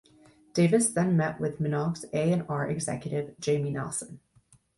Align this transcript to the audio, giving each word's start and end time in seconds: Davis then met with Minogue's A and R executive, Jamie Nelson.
Davis 0.55 0.89
then 0.89 1.15
met 1.15 1.39
with 1.39 1.59
Minogue's 1.59 2.05
A 2.11 2.33
and 2.33 2.43
R 2.49 2.67
executive, 2.67 3.39
Jamie 3.39 3.69
Nelson. 3.69 4.19